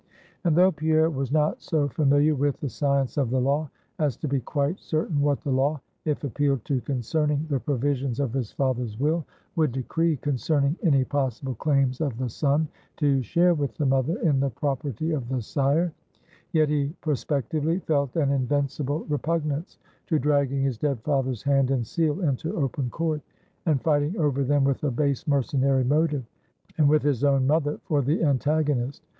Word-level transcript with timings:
And 0.43 0.55
though 0.55 0.71
Pierre 0.71 1.11
was 1.11 1.31
not 1.31 1.61
so 1.61 1.87
familiar 1.87 2.33
with 2.33 2.59
the 2.59 2.69
science 2.69 3.17
of 3.17 3.29
the 3.29 3.39
law, 3.39 3.69
as 3.99 4.17
to 4.17 4.27
be 4.27 4.39
quite 4.39 4.79
certain 4.79 5.21
what 5.21 5.41
the 5.41 5.51
law, 5.51 5.79
if 6.05 6.23
appealed 6.23 6.65
to 6.65 6.81
concerning 6.81 7.45
the 7.51 7.59
provisions 7.59 8.19
of 8.19 8.33
his 8.33 8.51
father's 8.51 8.99
will, 8.99 9.23
would 9.55 9.71
decree 9.71 10.17
concerning 10.17 10.75
any 10.81 11.03
possible 11.03 11.53
claims 11.53 12.01
of 12.01 12.17
the 12.17 12.29
son 12.29 12.67
to 12.97 13.21
share 13.21 13.53
with 13.53 13.75
the 13.77 13.85
mother 13.85 14.17
in 14.23 14.39
the 14.39 14.49
property 14.49 15.11
of 15.11 15.29
the 15.29 15.39
sire; 15.39 15.93
yet 16.51 16.67
he 16.67 16.95
prospectively 17.01 17.77
felt 17.77 18.15
an 18.15 18.31
invincible 18.31 19.01
repugnance 19.07 19.77
to 20.07 20.17
dragging 20.17 20.63
his 20.63 20.79
dead 20.79 20.99
father's 21.03 21.43
hand 21.43 21.69
and 21.69 21.85
seal 21.85 22.21
into 22.21 22.55
open 22.59 22.89
Court, 22.89 23.21
and 23.67 23.83
fighting 23.83 24.17
over 24.17 24.43
them 24.43 24.63
with 24.63 24.83
a 24.83 24.89
base 24.89 25.27
mercenary 25.27 25.83
motive, 25.83 26.25
and 26.79 26.89
with 26.89 27.03
his 27.03 27.23
own 27.23 27.45
mother 27.45 27.79
for 27.85 28.01
the 28.01 28.23
antagonist. 28.23 29.03